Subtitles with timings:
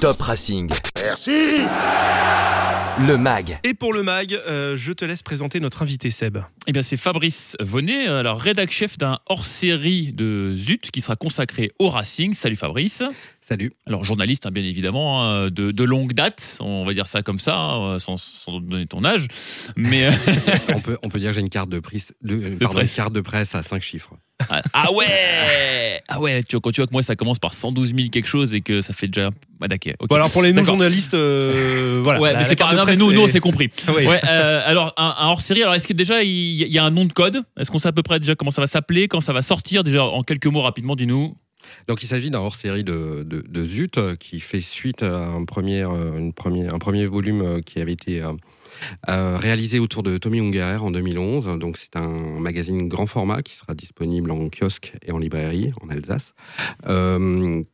[0.00, 0.70] Top Racing.
[0.96, 1.66] Merci
[3.06, 3.58] Le MAG.
[3.64, 6.38] Et pour le MAG, euh, je te laisse présenter notre invité Seb.
[6.66, 11.72] Eh bien, c'est Fabrice Vonnet, alors rédac chef d'un hors-série de Zut qui sera consacré
[11.78, 12.32] au Racing.
[12.32, 13.02] Salut Fabrice.
[13.50, 13.72] Salut.
[13.84, 17.40] Alors, journaliste, hein, bien évidemment, hein, de, de longue date, on va dire ça comme
[17.40, 19.26] ça, hein, sans, sans donner ton âge.
[19.74, 20.06] Mais.
[20.06, 20.12] euh,
[20.74, 22.90] on, peut, on peut dire que j'ai une carte de, euh, pardon, presse.
[22.90, 24.12] une carte de presse à 5 chiffres.
[24.48, 27.52] ah, ah ouais Ah ouais, tu vois, quand tu vois que moi, ça commence par
[27.52, 29.30] 112 000 quelque chose et que ça fait déjà.
[29.60, 29.94] Ah, d'accord.
[29.98, 30.08] ok.
[30.08, 32.20] Bon, alors pour les non-journalistes, euh, voilà.
[32.20, 33.68] Ouais, La- mais c'est pas mais presse, nous, nous, on c'est- s'est compris.
[33.88, 34.06] Oui.
[34.06, 36.90] Ouais, euh, alors, un, un hors-série, alors est-ce que déjà, il y, y a un
[36.92, 37.42] nom de code?
[37.58, 39.82] Est-ce qu'on sait à peu près déjà comment ça va s'appeler, quand ça va sortir
[39.82, 41.36] Déjà, en quelques mots, rapidement, dis-nous.
[41.88, 43.26] Donc il s'agit d'un hors-série de,
[43.64, 47.60] Zut euh, qui fait suite à un premier, euh, une première, un premier volume euh,
[47.60, 48.22] qui avait été
[49.06, 51.58] réalisé autour de Tommy Ungerer en 2011.
[51.58, 52.08] Donc c'est un
[52.40, 56.34] magazine grand format qui sera disponible en kiosque et en librairie en Alsace,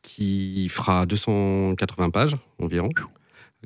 [0.01, 2.89] qui fera 280 pages environ,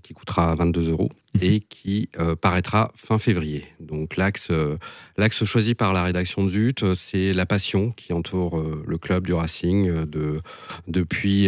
[0.02, 1.10] qui coûtera 22 euros
[1.42, 3.66] et qui euh, paraîtra fin février.
[3.80, 4.78] Donc l'axe euh,
[5.18, 9.26] l'axe choisi par la rédaction de Zut, euh, c'est la passion qui entoure le club
[9.26, 10.42] du Racing de,
[10.88, 11.48] depuis,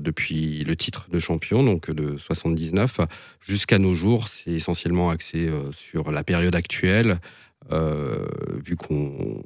[0.00, 3.00] depuis le titre de champion, donc de 79,
[3.40, 4.28] jusqu'à nos jours.
[4.28, 7.18] C'est essentiellement axé sur la période actuelle,
[7.70, 9.42] vu qu'on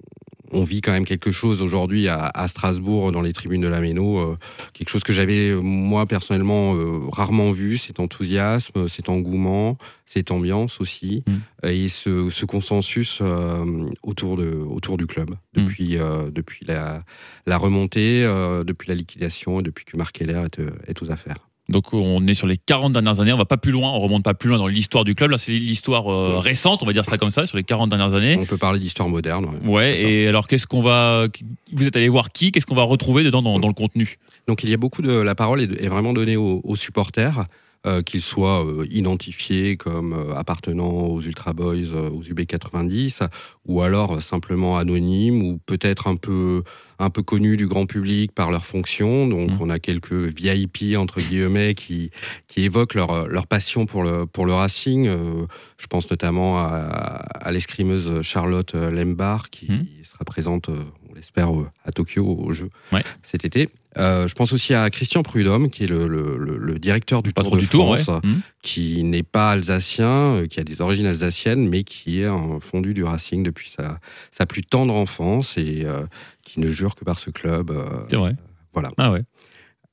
[0.53, 3.81] on vit quand même quelque chose aujourd'hui à, à Strasbourg dans les tribunes de la
[3.81, 4.39] Méno, euh,
[4.75, 10.81] quelque chose que j'avais moi personnellement euh, rarement vu, cet enthousiasme, cet engouement, cette ambiance
[10.81, 11.67] aussi, Mm.
[11.67, 17.03] et ce, ce consensus euh, autour, de, autour du club depuis, euh, depuis la,
[17.47, 21.37] la remontée, euh, depuis la liquidation et depuis que Marc Keller est, est aux affaires.
[21.69, 24.25] Donc on est sur les 40 dernières années, on va pas plus loin, on remonte
[24.25, 25.31] pas plus loin dans l'histoire du club.
[25.31, 28.15] Là, c'est l'histoire euh, récente, on va dire ça comme ça, sur les 40 dernières
[28.15, 28.37] années.
[28.39, 29.47] On peut parler d'histoire moderne.
[29.65, 31.27] Ouais, et alors qu'est-ce qu'on va.
[31.73, 32.53] Vous êtes allé voir qui?
[32.53, 34.19] Qu'est-ce qu'on va retrouver dedans dans, dans le contenu?
[34.49, 37.47] Donc il y a beaucoup de la parole est, est vraiment donnée aux, aux supporters,
[37.85, 43.29] euh, qu'ils soient euh, identifiés comme euh, appartenant aux Ultra Boys, aux UB90,
[43.67, 46.63] ou alors simplement anonymes, ou peut-être un peu
[47.03, 49.27] un peu connus du grand public par leur fonction.
[49.29, 49.59] Donc Mhm.
[49.61, 52.11] on a quelques VIP entre guillemets qui
[52.49, 55.09] qui évoquent leur leur passion pour le pour le Racing.
[55.09, 55.47] Euh,
[55.79, 59.87] je pense notamment à, à l'escrimeuse Charlotte Lembar qui Mhm.
[60.05, 60.77] sera présente, euh,
[61.11, 61.51] on l'espère,
[61.85, 63.03] à Tokyo au jeu Ouais.
[63.23, 63.69] cet été.
[63.99, 67.57] Euh, je pense aussi à Christian Prudhomme, qui est le, le- le- directeur du Tour
[67.57, 68.03] de du tour, ouais.
[68.03, 68.41] France, Hmm.
[68.63, 72.95] qui n'est pas alsacien, euh, qui a des origines alsaciennes, mais qui est un fondu
[72.95, 76.05] du Racing depuis sa, sa plus tendre enfance et euh,
[76.43, 77.71] qui ne jure que par ce club.
[77.71, 78.35] euh, C'est vrai.
[78.73, 78.91] voilà.
[78.99, 79.23] Ah ouais.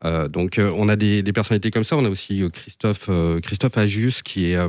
[0.06, 1.98] Euh, donc euh, on a des, des personnalités comme ça.
[1.98, 4.68] On a aussi euh, Christophe euh, Christophe Agius, qui est euh,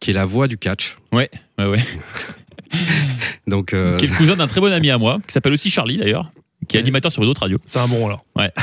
[0.00, 0.96] qui est la voix du catch.
[1.12, 1.84] Ouais, ouais, ouais.
[3.46, 5.70] Donc euh, Qui est le cousin d'un très bon ami à moi, qui s'appelle aussi
[5.70, 6.30] Charlie d'ailleurs,
[6.68, 7.58] qui est animateur sur une autre radio.
[7.66, 8.24] C'est un bon alors.
[8.36, 8.52] Ouais.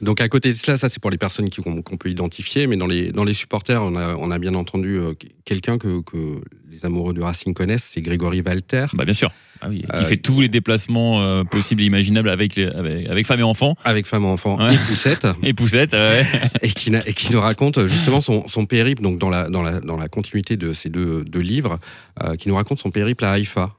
[0.00, 2.86] Donc à côté de cela, ça c'est pour les personnes qu'on peut identifier, mais dans
[2.86, 5.14] les, dans les supporters, on a, on a bien entendu euh,
[5.44, 9.30] quelqu'un que, que les amoureux du Racing connaissent, c'est Grégory Valter, bah bien sûr.
[9.60, 13.08] Ah oui, qui Euh, fait tous les déplacements euh, possibles et imaginables avec, les, avec,
[13.08, 13.74] avec femme et enfants.
[13.84, 14.74] avec femme et enfant Ouais.
[14.74, 16.24] et poussette, Et poussette, ouais.
[16.62, 19.80] et qui, et qui nous raconte justement son, son périple, donc dans la, dans, la,
[19.80, 21.80] dans la continuité de ces deux, deux livres,
[22.22, 23.74] euh, qui nous raconte son périple à Haïfa.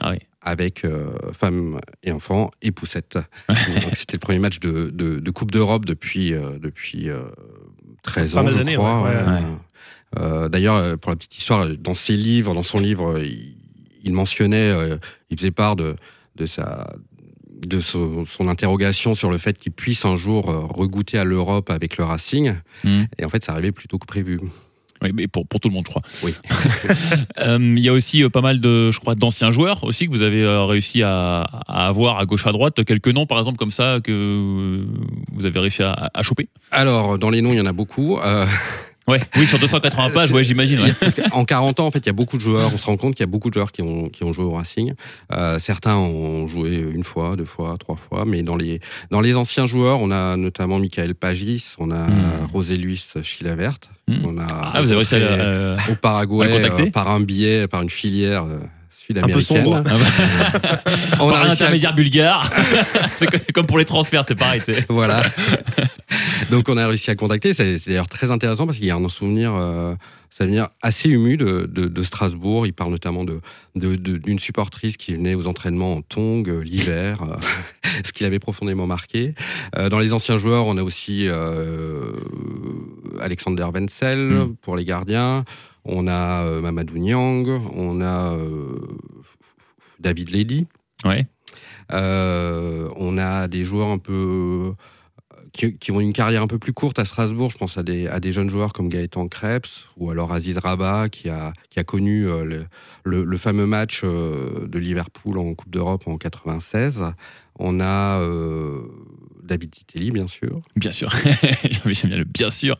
[0.00, 0.18] Ah oui.
[0.44, 3.18] Avec euh, femme et enfant et poussette.
[3.48, 7.22] Donc, C'était le premier match de, de, de Coupe d'Europe depuis, euh, depuis euh,
[8.02, 9.02] 13 Fin ans, je crois.
[9.02, 9.26] ouais, ouais, ouais.
[9.26, 9.42] ouais.
[10.20, 13.56] Euh, D'ailleurs, euh, pour la petite histoire, dans ses livres, dans son livre, euh, il,
[14.04, 14.98] il mentionnait, euh,
[15.30, 15.96] il faisait part de,
[16.36, 16.92] de sa
[17.66, 21.70] de son, son interrogation sur le fait qu'il puisse un jour euh, regoûter à l'Europe
[21.70, 22.54] avec le Racing.
[22.84, 23.06] Mhm.
[23.18, 24.38] Et en fait, ça arrivait plus tôt que prévu.
[25.04, 26.02] Oui, mais pour, pour tout le monde, je crois.
[26.22, 26.34] Oui.
[27.38, 30.10] Euh, Il y a aussi euh, pas mal de, je crois, d'anciens joueurs aussi que
[30.10, 32.82] vous avez euh, réussi à, à avoir à gauche à droite.
[32.84, 34.84] Quelques noms, par exemple, comme ça que
[35.32, 36.48] vous avez réussi à, à choper?
[36.70, 38.18] Alors, dans les noms, il y en a beaucoup.
[39.06, 39.20] Ouais.
[39.36, 40.80] Oui, sur 280 pages, ouais, j'imagine.
[40.80, 40.92] ouais.
[41.30, 42.70] Qu'en 40 ans, en fait, il y a beaucoup de joueurs.
[42.74, 44.44] On se rend compte qu'il y a beaucoup de joueurs qui ont, qui ont joué
[44.46, 44.94] au Racing.
[45.32, 48.24] Euh, certains ont joué une fois, deux fois, trois fois.
[48.26, 52.46] Mais dans les, dans les anciens joueurs, on a notamment Michael Pagis, on a Hmm.
[52.52, 53.76] Rosé Luis Chilavert,
[54.08, 54.24] Hmm.
[54.24, 57.66] on a Ah, vous avez réussi à, euh, au Paraguay à euh, par un billet,
[57.68, 58.58] par une filière euh,
[59.06, 59.40] sud-américaine.
[59.64, 59.82] sombre.
[59.86, 59.94] ah
[60.62, 60.80] bah,
[61.20, 62.50] On par a un réussi à- intermédiaire bulgare.
[63.16, 64.62] c'est co- comme pour les transferts, c'est pareil.
[64.88, 65.22] Voilà.
[66.50, 67.54] Donc on a réussi à contacter.
[67.54, 69.94] C'est d'ailleurs très intéressant parce qu'il y a un souvenir, euh,
[70.30, 72.66] souvenir assez ému de, de, de Strasbourg.
[72.66, 73.40] Il parle notamment de
[73.76, 77.36] de- de- d'une supportrice qui venait aux entraînements en tongs euh, l'hiver, euh,
[78.04, 79.34] ce qui l'avait profondément marqué.
[79.90, 81.28] Dans les anciens joueurs, on a aussi
[83.20, 84.56] Alexander Wenzel Mm.
[84.62, 85.44] pour les gardiens.
[85.84, 87.46] On a euh, Mamadou Niang.
[87.74, 88.78] On a euh,
[90.00, 90.66] David.
[91.04, 91.26] Ouais.
[91.92, 94.74] Euh, on a des joueurs un peu
[95.52, 97.50] qui, ont une carrière un peu plus courte à Strasbourg.
[97.50, 101.08] Je pense à des, à des jeunes joueurs comme Gaëtan Krebs ou alors Aziz Rabat
[101.10, 102.66] qui a, qui a connu le,
[103.04, 107.04] le, fameux match de Liverpool en Coupe d'Europe en 96.
[107.60, 108.20] On a
[109.44, 110.62] David Titelli, bien sûr.
[110.74, 111.10] Bien sûr.
[111.86, 112.76] J'aime bien le bien sûr.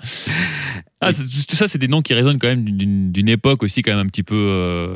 [1.01, 4.07] Ah, tout ça, c'est des noms qui résonnent quand même d'une époque aussi, quand même
[4.07, 4.95] un petit peu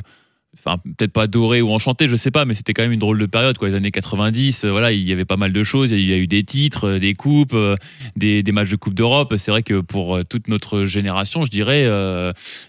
[0.57, 3.19] enfin peut-être pas doré ou enchanté, je sais pas, mais c'était quand même une drôle
[3.19, 3.69] de période, quoi.
[3.69, 5.91] Les années 90, euh, voilà, il y avait pas mal de choses.
[5.91, 7.77] Il y a eu des titres, euh, des coupes, euh,
[8.17, 9.35] des, des matchs de Coupe d'Europe.
[9.37, 11.87] C'est vrai que pour toute notre génération, je dirais,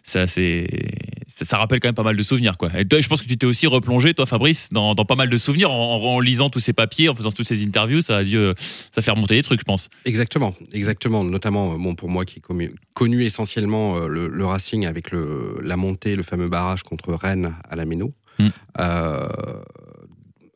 [0.04, 0.26] ça,
[1.58, 2.70] rappelle quand même pas mal de souvenirs, quoi.
[2.78, 5.38] Et toi, je pense que tu t'es aussi replongé, toi, Fabrice, dans, pas mal de
[5.38, 8.02] souvenirs en, lisant tous ces papiers, en faisant toutes ces interviews.
[8.02, 8.38] Ça a dû,
[8.94, 9.90] ça fait remonter des trucs, je pense.
[10.06, 11.24] Exactement, exactement.
[11.24, 12.42] Notamment, bon, pour moi qui
[13.00, 17.78] connu, essentiellement le, le, Racing avec le, la montée, le fameux barrage contre Rennes à
[17.78, 18.14] la Méno.
[18.40, 18.48] Mm.
[18.80, 19.28] Euh,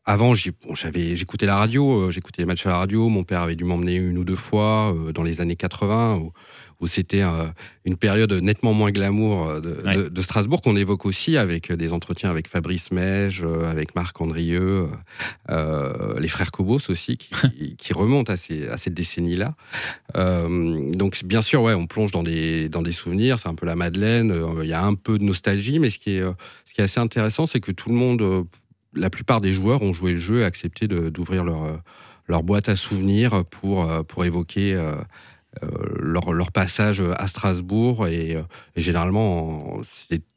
[0.06, 3.08] avant, j'écoutais la radio, euh, j'écoutais les matchs à la radio.
[3.08, 6.32] Mon père avait dû m'emmener une ou deux fois euh, dans les années 80, où,
[6.86, 7.22] c'était
[7.84, 12.90] une période nettement moins glamour de, Strasbourg qu'on évoque aussi avec des entretiens avec Fabrice
[12.90, 14.88] Mège, avec Marc Andrieux,
[15.48, 17.16] les frères Cobos aussi,
[17.78, 19.54] qui, remontent à, ces, à cette décennie-là.
[20.14, 23.76] donc bien sûr, ouais, on plonge dans des, dans des souvenirs, c'est un peu la
[23.76, 26.22] Madeleine, il y a un peu de nostalgie, mais ce qui est
[26.74, 28.42] ce qui est assez intéressant, c'est que tout le monde, euh,
[28.94, 31.76] la plupart des joueurs ont joué le jeu et accepté d'ouvrir leur, euh,
[32.26, 34.76] leur boîte à souvenirs pour, euh, pour évoquer
[35.98, 38.06] leur, leur, passage à Strasbourg.
[38.06, 38.36] Et,
[38.76, 39.80] généralement,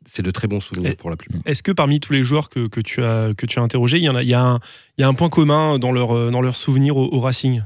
[0.06, 1.42] c'est de très bons souvenirs pour la plupart.
[1.46, 4.04] Est-ce que parmi tous les joueurs que, que, tu, as, que tu as interrogés, il
[4.04, 4.60] y, en a, il, y a un,
[4.98, 7.64] il y a un point commun dans leurs dans leur souvenirs au, Racing?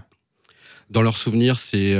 [0.89, 1.97] Dans leurs souvenirs, c'est.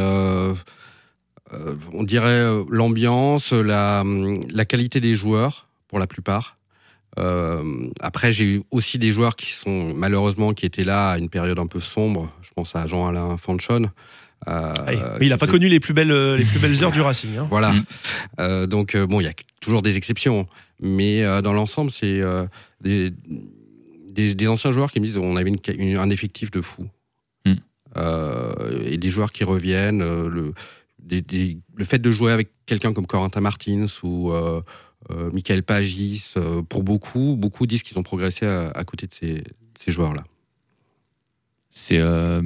[1.93, 4.03] on dirait l'ambiance, la,
[4.49, 6.57] la qualité des joueurs, pour la plupart.
[7.19, 11.29] Euh, après, j'ai eu aussi des joueurs qui sont malheureusement qui étaient là à une
[11.29, 12.31] période un peu sombre.
[12.41, 13.91] Je pense à Jean-Alain Fanchon.
[14.47, 14.73] Euh,
[15.21, 17.37] il n'a pas connu les plus belles les plus belles heures du Racing.
[17.37, 17.47] Hein.
[17.49, 17.73] Voilà.
[17.73, 17.83] Mm.
[18.39, 20.47] Euh, donc bon, il y a toujours des exceptions,
[20.79, 22.21] mais dans l'ensemble, c'est
[22.81, 23.13] des,
[24.09, 25.51] des, anciens joueurs qui me disent on avait
[25.97, 26.87] un effectif de fou
[27.45, 27.53] mm.
[28.85, 29.99] et des joueurs qui reviennent.
[29.99, 30.53] le
[31.09, 34.31] le fait de jouer avec quelqu'un comme Corentin Martins ou
[35.09, 39.41] euh, Michael Pagis, euh, pour beaucoup, beaucoup disent qu'ils ont progressé à, côté de
[39.79, 40.23] ces joueurs-là.
[41.73, 42.41] C'est euh,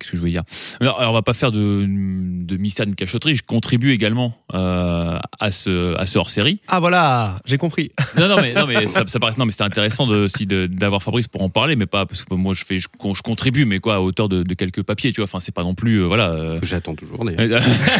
[0.00, 0.44] qu'est-ce que je veux dire?
[0.80, 3.36] Alors, alors, on va pas faire de, de mystère de cachotterie.
[3.36, 6.58] Je contribue également euh, à ce à ce hors série.
[6.68, 7.92] Ah voilà, j'ai compris.
[8.16, 11.02] Non non mais non mais ça, ça paraît non mais c'était intéressant de, aussi d'avoir
[11.02, 13.78] Fabrice pour en parler, mais pas parce que moi je fais je, je contribue, mais
[13.78, 15.24] quoi à hauteur de, de, quelques papiers, tu vois.
[15.24, 16.30] Enfin c'est pas non plus euh, voilà.
[16.30, 16.60] Euh...
[16.62, 17.24] J'attends toujours.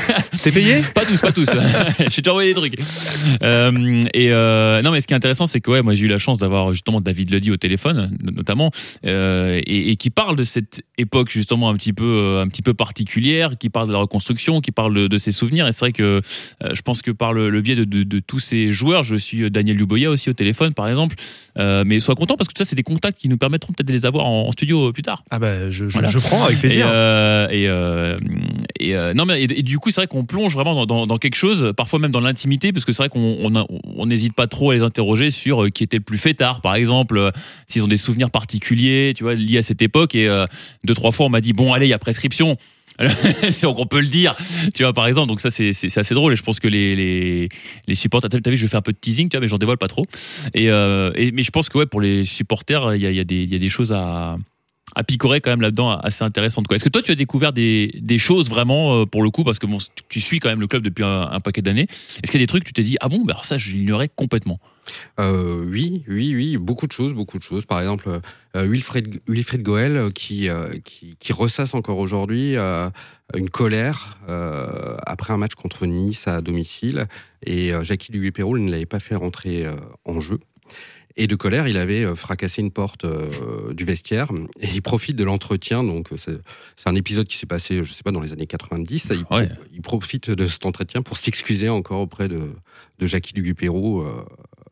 [0.43, 0.83] T'es payé?
[0.95, 1.49] Pas tous, pas tous.
[1.99, 2.79] j'ai déjà envoyé des trucs.
[3.43, 4.31] Euh, et
[4.83, 6.73] non mais ce qui est intéressant, c'est que ouais, moi j'ai eu la chance d'avoir
[6.73, 8.71] justement David Ledy au téléphone, notamment,
[9.03, 10.62] et, et qui parle de cette
[10.99, 14.61] époque justement un petit peu euh, un petit peu particulière, qui parle de la reconstruction,
[14.61, 15.67] qui parle de, ses souvenirs.
[15.67, 16.21] Et c'est vrai que
[16.63, 20.11] euh, je pense que par le, biais de, tous ces joueurs, je suis Daniel Luboya
[20.11, 21.17] aussi au téléphone par exemple.
[21.59, 23.93] Euh, mais sois content parce que ça c'est des contacts qui nous permettront peut-être de
[23.93, 25.23] les avoir en, studio plus tard.
[25.31, 26.87] Ah bah je, je, prends avec plaisir.
[27.51, 27.65] Et,
[28.81, 31.99] et, non mais et, du coup c'est vrai qu'on plonge vraiment dans, quelque chose, parfois
[31.99, 35.71] même dans l'intimité, parce que c'est vrai qu'on n'hésite pas trop à les interroger sur
[35.71, 37.31] qui était le plus fêtard, par exemple,
[37.69, 40.15] s'ils ont des souvenirs particuliers, tu vois, liés à cette époque.
[40.15, 40.29] Et
[40.85, 42.57] deux trois fois on m'a dit bon allez il y a prescription
[43.63, 44.37] donc on peut le dire,
[44.75, 45.29] tu vois par exemple.
[45.29, 47.49] Donc ça c'est assez drôle et je pense que les les,
[47.87, 49.79] les supporters, t'as vu, je fais un peu de teasing, tu vois, mais j'en dévoile
[49.79, 50.05] pas trop.
[50.55, 53.25] Et, euh, mais je pense que ouais pour les supporters, il y a, y, a
[53.27, 54.37] y a, des choses à
[54.95, 56.71] à picorer quand même là-dedans assez intéressantes.
[56.73, 59.59] Est-ce que toi tu as découvert des, des choses vraiment euh, pour le coup parce
[59.59, 59.67] que
[60.09, 61.87] tu suis quand même le club depuis un, paquet d'années.
[62.23, 63.75] Est-ce qu'il y a des trucs tu t'es dit ah bon, bah alors ça je
[63.75, 64.61] l'ignorais complètement?
[65.21, 67.67] Euh, oui, oui, oui, beaucoup de choses, beaucoup de choses.
[67.67, 68.09] Par exemple,
[68.57, 70.49] euh, Wilfried, Wilfried Goel euh, qui,
[71.19, 74.19] qui, ressasse encore aujourd'hui une colère
[75.07, 77.07] après un match contre Nice à domicile.
[77.45, 79.67] Et Jackie Duguay-Pérol ne l'avait pas fait rentrer
[80.05, 80.39] en jeu.
[81.17, 83.07] Et de colère, il avait fracassé une porte
[83.73, 85.85] du vestiaire et il profite de l'entretien.
[85.85, 89.13] Donc, c'est un épisode qui s'est passé, je sais pas, dans les années 90.
[89.13, 89.25] Il,
[89.73, 92.51] il profite de cet entretien pour s'excuser encore auprès de,
[92.99, 94.05] de Jackie Duguay-Pérou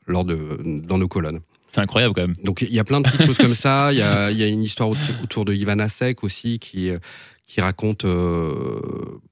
[0.07, 1.41] lors de, dans nos colonnes.
[1.69, 2.37] C'est incroyable quand même.
[2.43, 3.93] Donc il y a plein de petites choses comme ça.
[3.93, 4.91] Il y a, y a, une histoire
[5.23, 6.91] autour de Ivan Asek aussi qui,
[7.47, 8.81] qui raconte euh,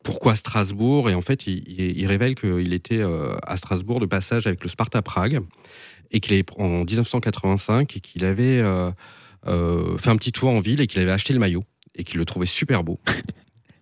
[0.05, 1.11] pourquoi Strasbourg.
[1.11, 4.71] Et en fait, il, il révèle qu'il était euh, à Strasbourg de passage avec le
[4.71, 5.41] Sparta Prague
[6.11, 8.63] et qu'il est en 1985 et qu'il avait
[9.47, 12.19] euh, fait un petit tour en ville et qu'il avait acheté le maillot et qu'il
[12.19, 13.01] le trouvait super beau.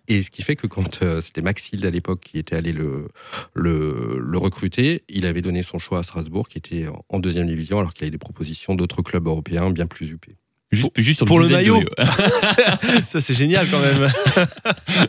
[0.09, 2.71] Et ce qui fait que quand euh, c'était Max Hild à l'époque qui était allé
[2.71, 3.09] le,
[3.53, 7.79] le, le, recruter, il avait donné son choix à Strasbourg, qui était en deuxième division,
[7.79, 10.37] alors qu'il avait des propositions d'autres clubs européens bien plus huppés.
[10.69, 11.81] Juste, juste sur pour le de maillot.
[13.09, 14.09] Ça, c'est génial quand même.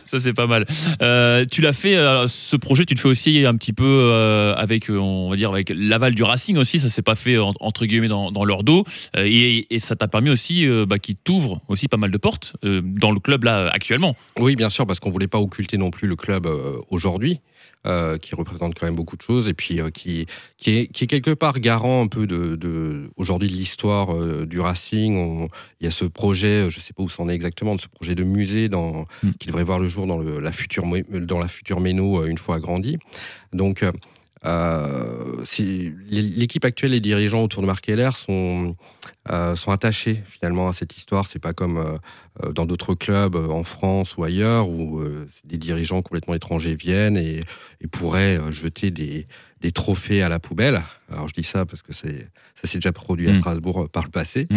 [0.05, 0.65] Ça c'est pas mal.
[1.01, 4.55] Euh, tu l'as fait, euh, ce projet, tu le fais aussi un petit peu euh,
[4.55, 6.79] avec, on va dire, avec l'aval du Racing aussi.
[6.79, 8.85] Ça s'est pas fait en- entre guillemets dans, dans leur dos,
[9.17, 13.11] et, et ça t'a permis aussi, bah, qui t'ouvre aussi pas mal de portes dans
[13.11, 14.15] le club là actuellement.
[14.37, 16.47] Oui, bien sûr, parce qu'on voulait pas occulter non plus le club
[16.89, 17.41] aujourd'hui,
[17.87, 20.25] euh, qui représente quand même beaucoup de choses et puis euh, qui,
[20.57, 24.45] qui, est, qui est quelque part garant un peu de, de aujourd'hui de l'histoire euh,
[24.45, 25.15] du Racing.
[25.17, 25.47] On-
[25.79, 28.15] il y a ce projet, je sais pas où c'en est exactement, de ce projet
[28.15, 29.31] de musée dans, Mm.
[29.39, 32.55] qui devrait voir le jour dans le, la future dans la future Méno une fois
[32.57, 32.97] agrandi.
[33.53, 33.83] Donc
[34.45, 35.43] euh,
[36.09, 38.75] l'équipe actuelle, les dirigeants autour de Marc Keller sont
[39.29, 41.27] euh, sont attachés finalement à cette histoire.
[41.27, 45.03] C'est pas comme euh, dans d'autres clubs en France ou ailleurs où
[45.43, 47.43] des dirigeants complètement étrangers viennent et,
[47.81, 49.27] et pourraient jeter des,
[49.61, 50.81] des trophées à la poubelle.
[51.11, 52.07] Alors je dis ça parce que ça
[52.63, 53.37] s'est déjà produit à Mm.
[53.37, 54.47] Strasbourg par le passé.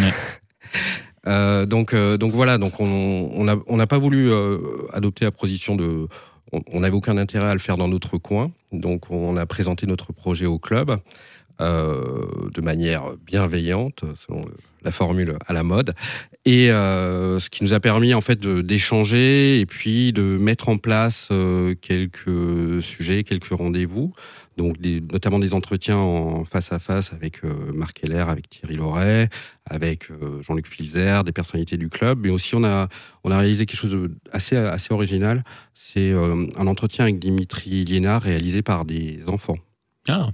[1.24, 4.30] Donc, donc voilà, donc on n'a on pas voulu
[4.92, 6.06] adopter la position de.
[6.52, 10.12] On n'avait aucun intérêt à le faire dans notre coin, donc on a présenté notre
[10.12, 10.96] projet au club
[11.60, 14.42] euh, de manière bienveillante, selon
[14.84, 15.94] la formule à la mode,
[16.44, 20.78] et euh, ce qui nous a permis en fait d'échanger et puis de mettre en
[20.78, 24.12] place euh, quelques sujets, quelques rendez-vous,
[24.56, 28.76] donc des- notamment des entretiens en face à face avec euh, Marc Heller, avec Thierry
[28.76, 29.28] Loret,
[29.64, 32.88] avec euh, Jean-Luc Filzer, des personnalités du club, mais aussi on a
[33.24, 35.44] on a réalisé quelque chose d'assez assez original,
[35.74, 39.56] c'est euh, un entretien avec Dimitri Liénard réalisé par des enfants
[40.08, 40.30] Ah,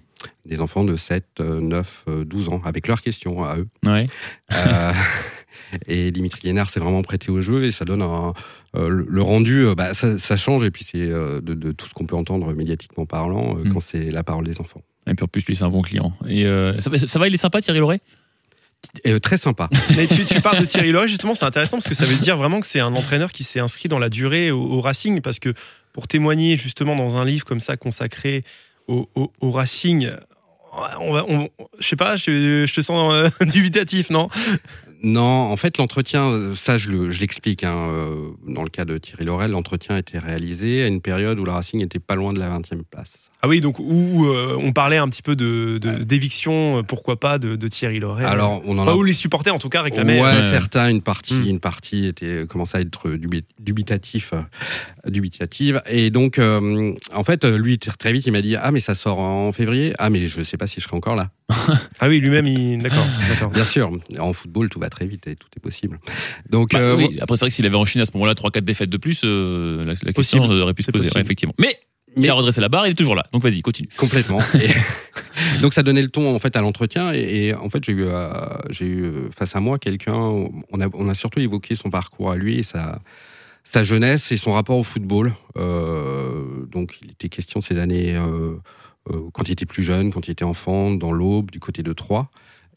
[0.47, 3.69] des enfants de 7, euh, 9, euh, 12 ans, avec leurs questions à eux.
[3.85, 4.07] ouais.
[5.87, 8.33] Et Dimitri Liénard s'est vraiment prêté au jeu et ça donne un,
[8.77, 11.87] euh, le- rendu, euh, bah, ça, ça change et puis c'est euh, de, de tout
[11.89, 13.73] ce qu'on peut entendre médiatiquement parlant euh, Mm.
[13.73, 14.83] quand c'est la parole des enfants.
[15.07, 16.13] Et puis en plus, lui, c'est un bon client.
[16.29, 18.01] Et euh, ça, va- ça va, il est sympa, Thierry Loret
[19.05, 19.69] Et, euh, très sympa.
[19.97, 22.37] Mais tu, tu parles de Thierry Loret, justement, c'est intéressant parce que ça veut dire
[22.37, 25.21] vraiment que c'est un entraîneur qui s'est inscrit dans la durée au, au Racing.
[25.23, 25.55] Parce que
[25.93, 28.45] pour témoigner justement dans un livre comme ça consacré
[28.87, 30.11] au, au- au Racing,
[31.01, 31.49] on va, on-
[31.81, 34.29] je sais pas, je, je te sens euh, dubitatif, non?
[35.03, 38.85] Non, en fait, l'entretien, euh, ça je le- je l'explique, hein, euh, dans le cas
[38.85, 42.17] de Thierry Laurel, l'entretien a été réalisé à une période où le Racing était pas
[42.17, 43.28] loin de la 20e place.
[43.41, 47.21] Ah oui, donc où euh, on parlait un petit peu de de- d'éviction, euh, pourquoi
[47.21, 48.25] pas, de, de Thierry Loret.
[48.25, 50.21] Alors, on en Pas a où les supporters en tout cas réclamaient.
[50.21, 50.51] Ouais, Ouais.
[50.51, 51.47] certains, une partie, Mm.
[51.47, 54.41] une partie était commençait à être dubi- dubitatif, euh,
[55.09, 55.81] dubitative.
[55.89, 58.81] Et donc, euh, en fait, euh, lui très très vite, il m'a dit ah mais
[58.81, 59.95] ça sort en février.
[59.99, 61.31] Ah mais je sais pas si je serai encore là.
[62.01, 62.83] Ah oui, lui-même, il...
[62.83, 63.51] d'accord, d'accord.
[63.51, 65.99] Bien sûr, en football tout va très vite et tout est possible.
[66.51, 67.19] Donc Bah, euh, oui.
[67.21, 69.85] Après, c'est vrai que s'il avait enchaîné à ce moment-là 3-4 défaites de plus, euh,
[69.85, 70.61] la, la question Possible.
[70.63, 71.55] aurait pu se poser, ouais, effectivement.
[71.59, 71.77] Mais,
[72.19, 73.25] il Mais- a redressé la barre, il est toujours là.
[73.33, 73.89] Donc vas-y, continue.
[73.97, 74.39] Complètement.
[74.55, 74.69] Et
[75.63, 78.03] donc ça donnait le ton en fait à l'entretien et, et en fait j'ai eu
[78.05, 78.29] euh,
[78.71, 82.31] j'ai eu euh, face à moi quelqu'un on a on a surtout évoqué son parcours
[82.31, 83.01] à lui et sa
[83.65, 85.35] sa jeunesse et son rapport au football.
[85.57, 88.57] Euh, donc il était question ces années euh,
[89.33, 92.29] quand il était plus jeune, quand il était enfant, dans l'Aube, du côté de Troyes.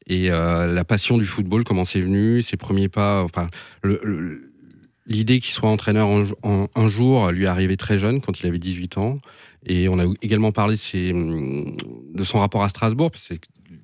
[0.07, 3.49] Et la passion du football, comment c'est venu, ses premiers pas, enfin
[3.83, 4.50] le- le-
[5.11, 8.47] l'idée qu'il soit entraîneur un, un- un jour lui est arrivée très jeune, quand il
[8.47, 9.19] avait 18 ans.
[9.65, 13.35] Et on a également parlé de, ses, de son rapport à Strasbourg, parce que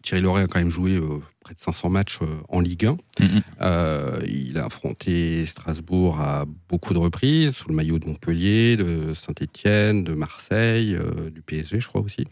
[0.01, 2.97] Thierry Loret a quand même joué euh, près de 500 matchs euh, en Ligue 1.
[3.19, 3.41] Mhm.
[3.61, 9.13] Euh, il a affronté Strasbourg à beaucoup de reprises, sous le maillot de Montpellier, de
[9.13, 10.97] Saint-Étienne, de Marseille,
[11.31, 12.25] du PSG, je crois aussi,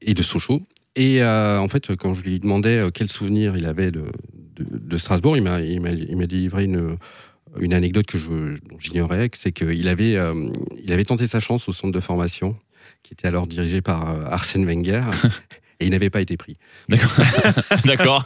[0.00, 0.62] et de Sochaux.
[0.94, 4.04] Et en fait, quand je lui demandais quel souvenir il avait de,
[4.56, 6.96] de, de Strasbourg, il m'a, il m'a, il m'a délivré une,
[7.58, 8.18] une anecdote que
[8.78, 10.50] j'ignorais, c'est qu'il avait, euh,
[10.88, 12.56] avait tenté sa chance au centre de formation,
[13.02, 15.02] qui était alors dirigé par euh, Arsène Wenger,
[15.80, 16.56] et il n'avait pas été pris.
[16.88, 17.10] D'accord.
[17.84, 18.24] D'accord.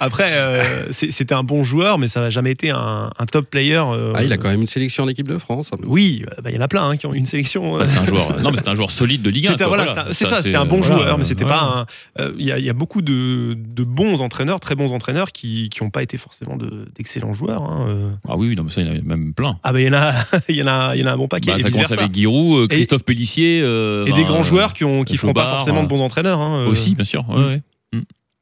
[0.00, 3.50] Après, euh, c'est- c'était un bon joueur, mais ça n'a jamais été un, un top
[3.50, 3.76] player.
[3.76, 5.70] euh, Ah, il a quand même une sélection en équipe de France.
[5.84, 7.78] Oui, euh, bah, il y en a plein hein, qui ont une sélection.
[7.78, 8.40] Bah, c'est un joueur.
[8.40, 9.50] Non, mais c'est un joueur solide de Ligue 1.
[9.52, 11.58] C'était- quoi, voilà, c'est ça, c'était un bon voilà, joueur, mais c'était voilà.
[11.60, 11.86] pas
[12.18, 12.22] un.
[12.22, 15.32] euh, Il y, a- il y a beaucoup de, de bons entraîneurs, très bons entraîneurs,
[15.32, 17.62] qui n'ont pas été forcément de- d'excellents joueurs.
[17.62, 18.10] hein, euh.
[18.28, 19.58] Ah oui, non, mais ça, il y en a même plein.
[19.62, 20.12] Ah ben il y en a,
[20.48, 21.50] il y en a, il y en a un bon paquet.
[21.52, 23.60] Bah, et ça commence avec Giroud, Christophe Pellissier.
[23.62, 26.40] euh, Et des grands euh, joueurs qui ont, qui feront pas forcément de bons entraîneurs.
[26.40, 26.66] hein.
[26.78, 27.24] Aussi, bien sûr.
[27.28, 27.46] Ouais, Mm.
[27.46, 27.62] ouais.
[27.92, 28.00] Mm.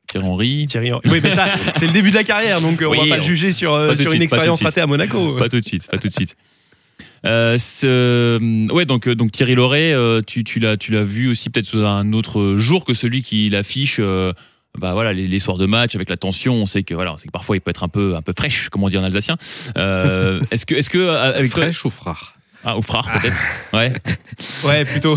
[0.08, 0.66] Thierry Henry.
[0.68, 1.08] Thierry Henry.
[1.10, 3.16] Oui, mais ça, c'est le début de la carrière, donc euh, on Oui, va pas
[3.16, 5.36] le juger sur, euh, sur une suite, expérience ratée à Monaco.
[5.38, 6.36] Pas tout de suite, pas tout de suite.
[7.26, 7.58] Euh,
[8.70, 11.84] ouais, donc, donc Thierry Loret, euh, tu, tu l'as, tu l'as vu aussi peut-être sous
[11.84, 13.98] un autre jour que celui qui l'affiche.
[14.78, 17.26] bah voilà, les, les soirs de match avec la tension, on sait que voilà, c'est
[17.26, 19.36] que parfois il peut être un peu, un peu fraîche, comme on dit en alsacien.
[19.76, 23.36] Est-ce que, est-ce que avec toi- Fraîche ou frère ah, ou frère peut-être,
[23.72, 23.92] ouais.
[24.64, 25.16] Ouais, plutôt.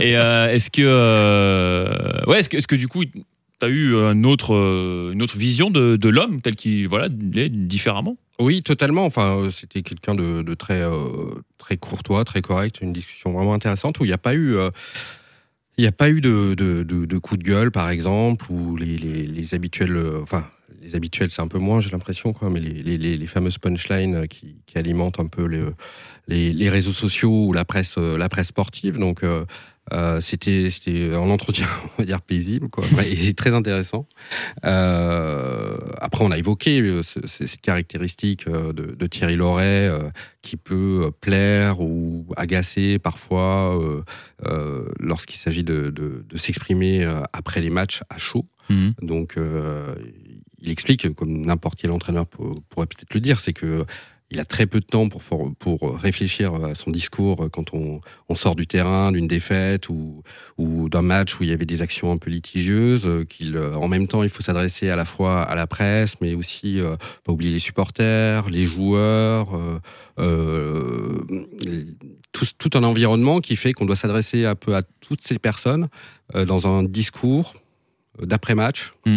[0.00, 3.22] Et euh, est-ce que, euh, ouais, est-ce que, est-ce que du coup, tu
[3.62, 7.38] as eu un autre, euh, une autre vision de, de l'homme tel qu'il voilà, il
[7.38, 8.16] est différemment?
[8.38, 9.04] Oui, totalement.
[9.04, 14.00] Enfin, c'était quelqu'un de, de très, euh, très courtois, très correct, une discussion vraiment intéressante
[14.00, 14.56] où il n'y a pas eu.
[14.56, 14.70] euh,
[15.78, 18.76] il n'y a pas eu de, de, de, de coup de gueule, par exemple, ou
[18.76, 19.96] les, les, les habituels.
[19.96, 20.46] euh, Enfin,
[20.80, 23.58] les habituels, c'est un peu moins, j'ai l'impression, quoi, mais les, les, les, les fameuses
[23.58, 25.74] punchlines euh, qui, qui alimentent un peu le-
[26.28, 28.98] les, les réseaux sociaux ou la presse, euh, la presse sportive.
[28.98, 29.44] Donc, euh,
[29.92, 30.68] euh, c'était
[31.12, 31.66] un entretien,
[31.98, 34.06] on va dire, paisible, quoi, et très intéressant.
[34.64, 39.88] Euh, après, on a évoqué euh, ce- ce- cette caractéristique euh, de, de Thierry Loret
[39.88, 40.10] euh,
[40.42, 44.02] qui peut euh, plaire ou agacer parfois euh,
[44.46, 48.46] euh, lorsqu'il s'agit de, de- de s'exprimer euh, après les matchs à chaud.
[48.68, 48.94] Mhm.
[49.02, 49.94] Donc, euh,
[50.62, 53.84] il explique, comme n'importe quel entraîneur pour- pourrait peut-être le dire, c'est que
[54.32, 58.00] il a très peu de temps pour, réfléchir à son discours quand on,
[58.36, 60.22] sort du terrain, d'une défaite ou,
[60.58, 63.26] d'un match où il y avait des actions un peu litigieuses.
[63.28, 66.78] Qu'il, en même temps, il faut s'adresser à la fois à la presse, mais aussi
[66.78, 69.80] euh, pas oublier les supporters, les joueurs, euh,
[70.20, 71.24] euh,
[72.32, 75.88] tout, un environnement qui fait qu'on doit s'adresser un peu à toutes ces personnes
[76.34, 77.54] dans un discours
[78.22, 78.92] d'après-match.
[79.06, 79.16] Mm.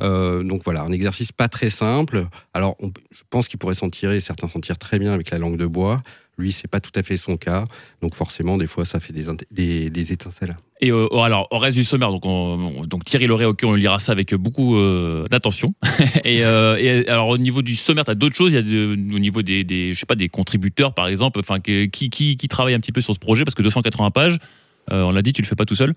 [0.00, 2.26] Euh, donc voilà, un exercice pas très simple.
[2.52, 5.38] Alors, on- je pense qu'il pourrait s'en tirer, certains s'en tirent très bien avec la
[5.38, 6.02] langue de bois.
[6.36, 7.64] Lui, c'est pas tout à fait son cas.
[8.02, 10.56] Donc forcément, des fois, ça fait des, int- des, des étincelles.
[10.80, 14.00] Et euh, alors, au reste du sommaire, donc, on- donc Thierry Loret, ok, on lira
[14.00, 15.74] ça avec beaucoup euh, d'attention.
[16.24, 18.50] et, euh, et alors, au niveau du sommaire, tu as d'autres choses?
[18.50, 21.38] Il y a de- au niveau des, des, je sais pas, des contributeurs, par exemple,
[21.38, 23.44] enfin, qui, qui, qui travaille un petit peu sur ce projet?
[23.44, 24.38] Parce que 280 pages,
[24.90, 25.94] on l'a dit, tu le fais pas tout seul.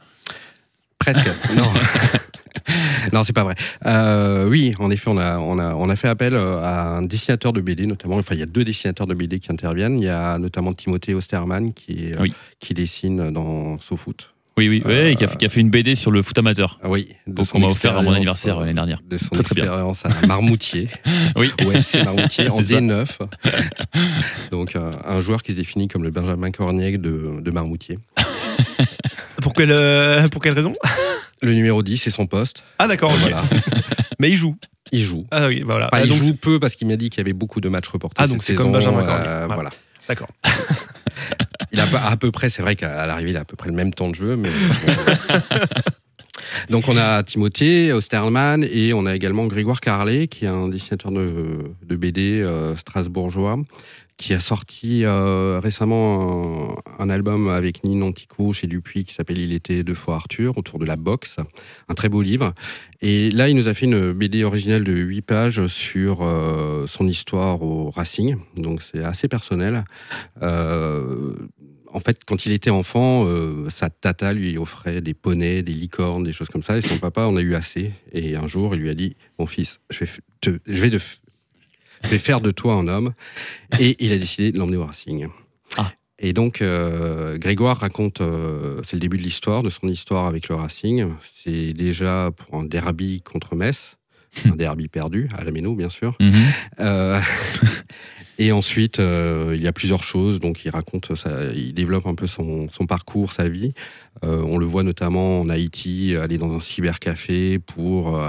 [1.00, 1.28] Presque.
[1.56, 1.66] non.
[3.14, 3.56] non, c'est pas vrai.
[3.86, 7.02] Euh, oui, en effet, on a, on, a, on a fait appel euh, à un
[7.02, 8.16] dessinateur de BD, notamment.
[8.18, 10.00] Enfin, il y a deux dessinateurs de BD qui interviennent.
[10.00, 12.34] Il y a notamment Timothée Osterman qui, euh, Oui.
[12.60, 14.30] qui dessine dans SoFoot.
[14.60, 16.36] Oui, oui, ouais, et qui, a, fait- qui a fait une BD sur le foot
[16.40, 16.80] amateur.
[16.82, 19.02] Ah oui, Donc, on m'a offert à mon anniversaire euh, l'année dernière.
[19.08, 19.66] De son Très, très bien.
[19.66, 20.88] expérience à Marmoutier,
[21.36, 21.52] Oui.
[21.64, 22.80] au FC Marmoutier, en C'est ça.
[22.80, 23.06] D9.
[24.50, 28.00] Donc, euh, un joueur qui se définit comme le Benjamin Cornier de, de Marmoutier.
[29.44, 30.74] Pour quelle, euh, pour quelle raison?
[31.42, 32.64] Le numéro 10, c'est son poste.
[32.80, 33.20] Ah d'accord, ok.
[33.20, 33.44] Voilà.
[34.20, 34.56] Mais il joue.
[34.92, 35.26] Il joue.
[35.32, 35.88] Ah oui, voilà.
[35.88, 37.70] Enfin, Ah, il donc joue peu parce qu'il m'a dit qu'il y avait beaucoup de
[37.70, 38.16] matchs reportés.
[38.20, 39.70] Ah, donc c'est comme Benjamin euh, Voilà.
[40.08, 40.30] D'accord.
[41.74, 43.56] Il a à peu- à peu près, c'est vrai qu'à l'arrivée, il a à peu
[43.58, 44.50] près le même temps de jeu, mais.
[46.70, 51.12] Donc on a Timothée Osterman et on a également Grégoire Carlet, qui est un dessinateur
[51.12, 53.58] de, de BD euh, strasbourgeois,
[54.18, 59.54] qui a sorti euh, récemment un, album avec Nino Antico chez Dupuis qui s'appelle Il
[59.54, 61.38] était deux fois Arthur, autour de la boxe,
[61.88, 62.54] un très beau livre.
[63.02, 67.08] Et là, il nous a fait une BD originale de 8 pages sur euh, son
[67.08, 69.86] histoire au Racing, donc c'est assez personnel.
[70.42, 71.34] Euh,
[71.94, 73.26] en fait, quand il était enfant,
[73.70, 76.78] sa tata lui offrait des poneys, des licornes, des choses comme ça.
[76.78, 77.92] Et son papa en a eu assez.
[78.12, 80.10] Et un jour, il lui a dit Mon fils, je vais,
[80.42, 81.00] te- je vais, de-
[82.04, 83.14] je vais faire de toi un homme.
[83.80, 85.28] Et il a décidé de l'emmener au Racing.
[85.78, 85.92] Ah.
[86.20, 90.50] Et donc, euh, Grégoire raconte, euh, c'est le début de l'histoire, de son histoire avec
[90.50, 91.06] le Racing.
[91.44, 93.98] C'est déjà pour un derby contre Metz,
[94.46, 96.16] un derby perdu, à la Méno, bien sûr.
[96.20, 96.34] Mhm.
[96.80, 97.20] Euh,
[98.40, 100.40] et ensuite, il y a plusieurs choses.
[100.40, 103.74] Donc, il raconte, ça, il développe un peu son, son parcours, sa vie.
[104.24, 108.20] On le voit notamment en Haïti, aller dans un cybercafé pour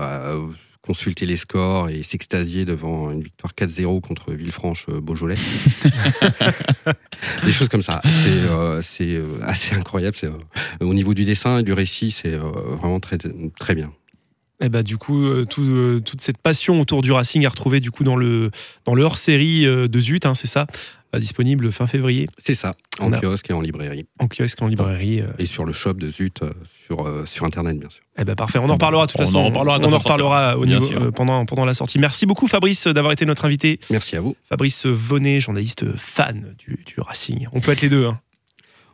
[0.88, 5.34] consulter les scores et s'extasier devant une victoire 4-0 contre Villefranche-Beaujolais.
[7.44, 8.00] Des choses comme ça.
[8.04, 10.16] C'est euh, euh, assez incroyable.
[10.16, 12.38] C'est, euh, au niveau du dessin et du récit, c'est euh,
[12.80, 13.18] vraiment très,
[13.58, 13.92] très bien.
[14.60, 17.78] Et bah du coup, euh, tout, euh, toute cette passion autour du Racing est retrouvée
[17.78, 18.50] du coup dans le
[18.84, 20.66] dans le hors-série euh, de Zut, hein, c'est ça,
[21.14, 24.06] disponible fin février C'est ça, en a- kiosque et en librairie.
[24.18, 25.20] en kiosque, en librairie.
[25.20, 25.26] euh.
[25.38, 26.50] Et sur le shop de Zut, euh,
[26.86, 28.02] sur, euh, sur Internet, bien sûr.
[28.18, 29.38] Eh ben parfait, on en reparlera de toute On façon.
[29.38, 31.98] en reparlera quand on en reparlera au niveau, euh, pendant pendant la sortie.
[31.98, 33.80] Merci beaucoup Fabrice d'avoir été notre invité.
[33.90, 34.36] Merci à vous.
[34.48, 37.46] Fabrice Vonnet, journaliste fan du, du Racing.
[37.52, 38.06] On peut être les deux.
[38.06, 38.20] Hein.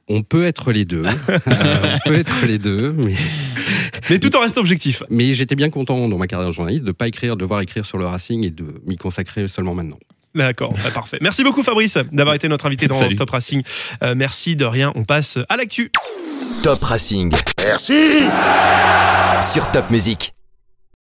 [0.09, 1.05] On peut être les deux.
[1.49, 3.15] Euh, on peut être les deux, mais,
[4.11, 5.03] Mais tout en restant objectif.
[5.09, 7.61] mais j'étais bien content dans ma carrière de journaliste de ne pas écrire, de devoir
[7.63, 9.99] écrire sur le Racing et de m'y consacrer seulement maintenant.
[10.35, 11.19] D'accord, bah, parfait.
[11.21, 13.17] Merci beaucoup Fabrice d'avoir été notre invité dans Salut.
[13.17, 13.63] Top Racing.
[14.03, 15.91] Euh, merci de rien, on passe à l'actu.
[16.63, 18.25] Top Racing Merci
[19.43, 20.35] sur Top Music.